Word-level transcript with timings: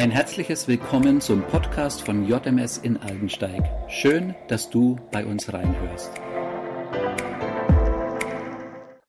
Ein 0.00 0.10
herzliches 0.10 0.66
Willkommen 0.66 1.20
zum 1.20 1.46
Podcast 1.46 2.00
von 2.00 2.24
JMS 2.24 2.78
in 2.78 2.96
Aldensteig. 2.96 3.62
Schön, 3.90 4.34
dass 4.48 4.70
du 4.70 4.96
bei 5.12 5.26
uns 5.26 5.52
reinhörst. 5.52 6.10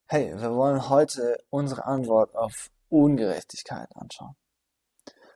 Hey, 0.07 0.33
wir 0.35 0.53
wollen 0.53 0.89
heute 0.89 1.37
unsere 1.49 1.85
Antwort 1.85 2.35
auf 2.35 2.69
Ungerechtigkeit 2.89 3.87
anschauen. 3.95 4.35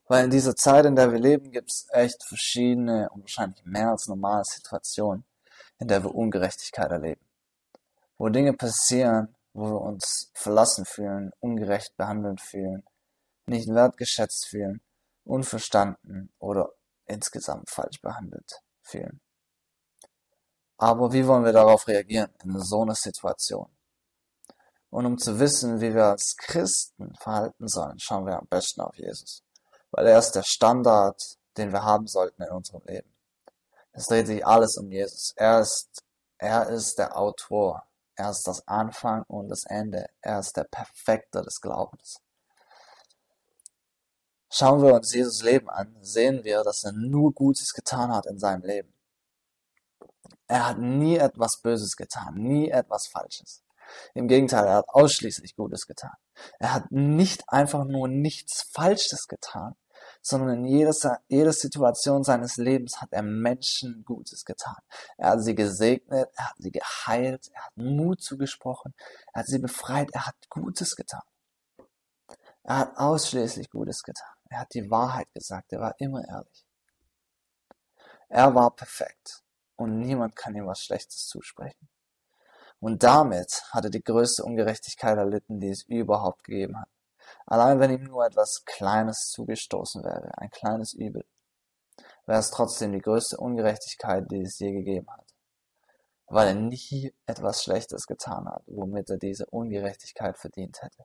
Weil 0.09 0.25
in 0.25 0.31
dieser 0.31 0.57
Zeit, 0.57 0.83
in 0.83 0.97
der 0.97 1.13
wir 1.13 1.20
leben, 1.20 1.52
gibt 1.52 1.71
es 1.71 1.87
echt 1.93 2.21
verschiedene 2.25 3.09
und 3.11 3.21
wahrscheinlich 3.21 3.63
mehr 3.63 3.91
als 3.91 4.09
normale 4.09 4.43
Situationen, 4.43 5.23
in 5.79 5.87
der 5.87 6.03
wir 6.03 6.13
Ungerechtigkeit 6.13 6.91
erleben. 6.91 7.25
Wo 8.17 8.27
Dinge 8.27 8.51
passieren, 8.51 9.33
wo 9.53 9.69
wir 9.69 9.81
uns 9.81 10.31
verlassen 10.33 10.83
fühlen, 10.83 11.31
ungerecht 11.39 11.95
behandelt 11.95 12.41
fühlen, 12.41 12.83
nicht 13.45 13.69
wertgeschätzt 13.69 14.47
fühlen 14.47 14.81
unverstanden 15.25 16.31
oder 16.39 16.70
insgesamt 17.05 17.70
falsch 17.70 18.02
behandelt 18.02 18.61
fühlen. 18.81 19.21
Aber 20.77 21.13
wie 21.13 21.25
wollen 21.25 21.45
wir 21.45 21.53
darauf 21.53 21.88
reagieren 21.88 22.33
in 22.43 22.59
so 22.59 22.81
einer 22.81 22.95
Situation? 22.95 23.69
Und 24.89 25.05
um 25.05 25.17
zu 25.17 25.39
wissen, 25.39 25.81
wie 25.81 25.93
wir 25.93 26.05
als 26.05 26.35
Christen 26.38 27.13
verhalten 27.16 27.67
sollen, 27.67 27.99
schauen 27.99 28.25
wir 28.25 28.38
am 28.38 28.47
besten 28.47 28.81
auf 28.81 28.95
Jesus. 28.95 29.43
Weil 29.91 30.07
er 30.07 30.19
ist 30.19 30.31
der 30.31 30.43
Standard, 30.43 31.21
den 31.57 31.71
wir 31.71 31.83
haben 31.83 32.07
sollten 32.07 32.44
in 32.44 32.49
unserem 32.49 32.83
Leben. 32.85 33.13
Es 33.91 34.05
dreht 34.07 34.27
sich 34.27 34.45
alles 34.45 34.77
um 34.77 34.91
Jesus. 34.91 35.33
Er 35.35 35.61
ist, 35.61 36.03
er 36.38 36.69
ist 36.69 36.97
der 36.97 37.17
Autor. 37.17 37.83
Er 38.16 38.30
ist 38.30 38.47
das 38.47 38.67
Anfang 38.67 39.23
und 39.27 39.49
das 39.49 39.66
Ende. 39.66 40.07
Er 40.21 40.39
ist 40.39 40.55
der 40.57 40.66
Perfekter 40.66 41.41
des 41.41 41.61
Glaubens. 41.61 42.21
Schauen 44.58 44.82
wir 44.82 44.94
uns 44.94 45.14
Jesus 45.14 45.44
Leben 45.44 45.70
an, 45.70 45.94
sehen 46.00 46.45
wir, 46.45 46.64
dass 46.64 46.86
er 46.86 46.94
nur 46.94 47.34
Gutes 47.34 47.73
getan 47.73 48.14
hat 48.14 48.25
in 48.25 48.39
seinem 48.39 48.64
Leben. 48.64 48.94
Er 50.47 50.70
hat 50.70 50.80
nie 50.80 51.17
etwas 51.17 51.58
Böses 51.58 51.97
getan, 51.97 52.36
nie 52.36 52.70
etwas 52.70 53.08
Falsches. 53.08 53.66
Im 54.14 54.30
Gegenteil, 54.30 54.66
er 54.66 54.75
hat 54.75 54.88
ausschließlich 54.88 55.58
Gutes 55.58 55.88
getan. 55.88 56.16
Er 56.58 56.73
hat 56.73 56.89
nicht 56.89 57.44
einfach 57.50 57.84
nur 57.84 58.08
nichts 58.08 58.62
Falsches 58.72 59.28
getan, 59.28 59.75
sondern 60.22 60.59
in 60.59 60.66
jeder, 60.67 61.19
jeder 61.28 61.52
Situation 61.52 62.23
seines 62.23 62.56
Lebens 62.56 63.02
hat 63.02 63.12
er 63.12 63.23
Menschen 63.23 64.06
Gutes 64.06 64.45
getan. 64.45 64.78
Er 65.17 65.31
hat 65.31 65.44
sie 65.44 65.56
gesegnet, 65.56 66.30
er 66.34 66.45
hat 66.45 66.56
sie 66.59 66.72
geheilt, 66.72 67.50
er 67.53 67.66
hat 67.66 67.75
Mut 67.75 68.22
zugesprochen, 68.22 68.94
er 69.34 69.42
hat 69.42 69.47
sie 69.47 69.59
befreit, 69.59 70.12
er 70.14 70.28
hat 70.28 70.38
Gutes 70.47 70.95
getan. 70.95 71.23
Er 72.64 72.78
hat 72.78 72.97
ausschließlich 72.97 73.69
Gutes 73.69 74.02
getan. 74.02 74.34
Er 74.56 74.61
hat 74.61 74.73
die 74.73 74.89
Wahrheit 74.89 75.28
gesagt, 75.34 75.73
er 75.73 75.81
war 75.81 75.95
immer 75.98 76.25
ehrlich. 76.25 76.66
Er 78.30 78.56
war 78.56 78.73
perfekt 78.73 79.44
und 79.75 80.00
niemand 80.00 80.38
kann 80.38 80.56
ihm 80.56 80.66
was 80.66 80.80
Schlechtes 80.80 81.28
zusprechen. 81.28 81.89
Und 82.80 83.03
damit 83.03 83.66
hat 83.72 83.84
er 83.84 83.89
die 83.89 84.02
größte 84.02 84.45
Ungerechtigkeit 84.45 85.17
erlitten, 85.17 85.59
die 85.59 85.72
es 85.72 85.84
überhaupt 85.84 86.45
gegeben 86.45 86.80
hat. 86.80 86.88
Allein 87.45 87.81
wenn 87.81 87.92
ihm 87.92 88.03
nur 88.03 88.25
etwas 88.25 88.64
Kleines 88.64 89.28
zugestoßen 89.28 90.06
wäre, 90.06 90.31
ein 90.38 90.52
kleines 90.52 90.94
Übel, 90.94 91.25
wäre 92.25 92.40
es 92.40 92.50
trotzdem 92.50 92.94
die 92.94 93.02
größte 93.02 93.36
Ungerechtigkeit, 93.36 94.31
die 94.31 94.44
es 94.44 94.58
je 94.59 94.72
gegeben 94.72 95.12
hat. 95.12 95.25
Weil 96.28 96.47
er 96.47 96.56
nie 96.56 97.14
etwas 97.25 97.62
Schlechtes 97.62 98.08
getan 98.08 98.47
hat, 98.47 98.64
womit 98.67 99.09
er 99.09 99.17
diese 99.17 99.47
Ungerechtigkeit 99.47 100.38
verdient 100.38 100.81
hätte. 100.81 101.03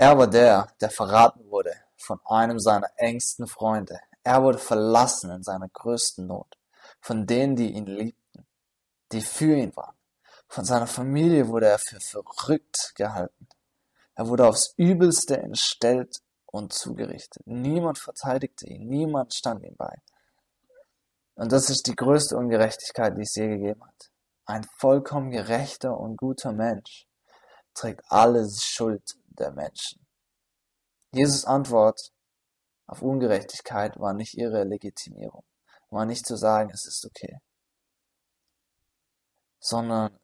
Er 0.00 0.16
war 0.16 0.28
der, 0.28 0.66
der 0.80 0.88
verraten 0.88 1.50
wurde 1.50 1.74
von 1.98 2.18
einem 2.24 2.58
seiner 2.58 2.88
engsten 2.96 3.46
Freunde. 3.46 4.00
Er 4.22 4.42
wurde 4.42 4.56
verlassen 4.56 5.30
in 5.30 5.42
seiner 5.42 5.68
größten 5.68 6.26
Not, 6.26 6.56
von 7.02 7.26
denen, 7.26 7.54
die 7.54 7.72
ihn 7.72 7.84
liebten, 7.84 8.46
die 9.12 9.20
für 9.20 9.54
ihn 9.54 9.76
waren. 9.76 9.94
Von 10.48 10.64
seiner 10.64 10.86
Familie 10.86 11.48
wurde 11.48 11.66
er 11.66 11.78
für 11.78 12.00
verrückt 12.00 12.94
gehalten. 12.94 13.46
Er 14.14 14.26
wurde 14.26 14.46
aufs 14.46 14.72
Übelste 14.78 15.36
entstellt 15.36 16.22
und 16.46 16.72
zugerichtet. 16.72 17.46
Niemand 17.46 17.98
verteidigte 17.98 18.68
ihn, 18.68 18.88
niemand 18.88 19.34
stand 19.34 19.62
ihm 19.64 19.76
bei. 19.76 20.00
Und 21.34 21.52
das 21.52 21.68
ist 21.68 21.86
die 21.86 21.94
größte 21.94 22.38
Ungerechtigkeit, 22.38 23.18
die 23.18 23.22
es 23.24 23.34
je 23.34 23.48
gegeben 23.48 23.84
hat. 23.84 24.10
Ein 24.46 24.64
vollkommen 24.78 25.30
gerechter 25.30 25.94
und 25.94 26.16
guter 26.16 26.52
Mensch 26.52 27.06
trägt 27.74 28.00
alles 28.08 28.64
Schuld 28.64 29.19
der 29.40 29.52
Menschen. 29.52 30.06
Jesus 31.12 31.44
Antwort 31.44 32.12
auf 32.86 33.02
Ungerechtigkeit 33.02 33.98
war 33.98 34.14
nicht 34.14 34.34
ihre 34.34 34.64
Legitimierung, 34.64 35.44
war 35.90 36.06
nicht 36.06 36.26
zu 36.26 36.36
sagen, 36.36 36.70
es 36.70 36.86
ist 36.86 37.04
okay, 37.04 37.38
sondern 39.58 40.18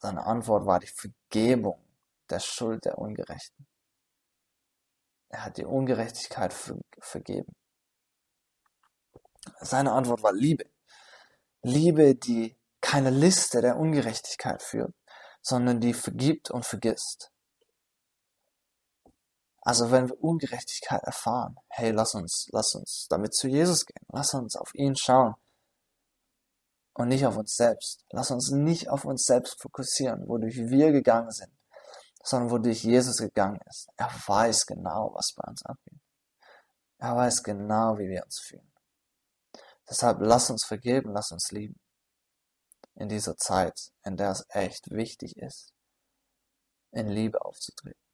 seine 0.00 0.24
Antwort 0.24 0.66
war 0.66 0.78
die 0.80 0.86
Vergebung 0.86 1.82
der 2.30 2.40
Schuld 2.40 2.84
der 2.84 2.98
Ungerechten. 2.98 3.66
Er 5.30 5.44
hat 5.44 5.56
die 5.56 5.64
Ungerechtigkeit 5.64 6.54
vergeben. 7.00 7.54
Seine 9.60 9.92
Antwort 9.92 10.22
war 10.22 10.32
Liebe. 10.32 10.64
Liebe, 11.62 12.14
die 12.14 12.56
keine 12.80 13.10
Liste 13.10 13.60
der 13.60 13.76
Ungerechtigkeit 13.76 14.62
führt, 14.62 14.94
sondern 15.42 15.80
die 15.80 15.94
vergibt 15.94 16.50
und 16.50 16.64
vergisst. 16.64 17.30
Also 19.62 19.90
wenn 19.90 20.08
wir 20.08 20.22
Ungerechtigkeit 20.22 21.02
erfahren, 21.02 21.58
hey, 21.68 21.90
lass 21.90 22.14
uns, 22.14 22.48
lass 22.52 22.74
uns 22.74 23.06
damit 23.08 23.34
zu 23.34 23.48
Jesus 23.48 23.84
gehen. 23.84 24.06
Lass 24.12 24.34
uns 24.34 24.56
auf 24.56 24.74
ihn 24.74 24.96
schauen. 24.96 25.34
Und 26.94 27.08
nicht 27.08 27.26
auf 27.26 27.36
uns 27.36 27.54
selbst. 27.54 28.04
Lass 28.10 28.30
uns 28.30 28.50
nicht 28.50 28.88
auf 28.88 29.04
uns 29.04 29.24
selbst 29.24 29.60
fokussieren, 29.60 30.26
wodurch 30.28 30.56
wir 30.56 30.90
gegangen 30.90 31.30
sind, 31.30 31.52
sondern 32.22 32.50
wodurch 32.50 32.82
Jesus 32.82 33.18
gegangen 33.18 33.60
ist. 33.68 33.88
Er 33.96 34.10
weiß 34.26 34.66
genau, 34.66 35.12
was 35.14 35.32
bei 35.34 35.48
uns 35.48 35.64
abgeht. 35.64 36.00
Er 36.98 37.16
weiß 37.16 37.42
genau, 37.44 37.98
wie 37.98 38.08
wir 38.08 38.24
uns 38.24 38.40
fühlen. 38.40 38.72
Deshalb 39.88 40.18
lass 40.20 40.50
uns 40.50 40.64
vergeben, 40.64 41.12
lass 41.12 41.30
uns 41.30 41.50
lieben. 41.52 41.78
In 42.94 43.08
dieser 43.08 43.36
Zeit, 43.36 43.92
in 44.04 44.16
der 44.16 44.32
es 44.32 44.44
echt 44.48 44.90
wichtig 44.90 45.36
ist, 45.36 45.72
in 46.90 47.08
Liebe 47.08 47.44
aufzutreten. 47.44 48.07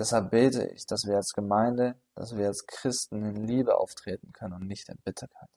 Deshalb 0.00 0.30
bete 0.30 0.66
ich, 0.68 0.86
dass 0.86 1.04
wir 1.04 1.16
als 1.16 1.34
Gemeinde, 1.34 1.94
dass 2.14 2.34
wir 2.34 2.46
als 2.46 2.66
Christen 2.66 3.22
in 3.22 3.46
Liebe 3.46 3.76
auftreten 3.76 4.32
können 4.32 4.54
und 4.54 4.66
nicht 4.66 4.88
in 4.88 4.96
Bitterkeit. 5.04 5.50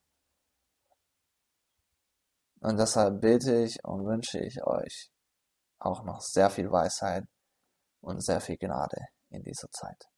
Und 2.59 2.77
deshalb 2.77 3.21
bete 3.21 3.63
ich 3.63 3.81
und 3.85 4.05
wünsche 4.05 4.39
ich 4.39 4.61
euch 4.61 5.09
auch 5.79 6.03
noch 6.03 6.19
sehr 6.19 6.49
viel 6.49 6.69
Weisheit 6.69 7.23
und 8.01 8.19
sehr 8.21 8.41
viel 8.41 8.57
Gnade 8.57 9.07
in 9.29 9.43
dieser 9.43 9.71
Zeit. 9.71 10.09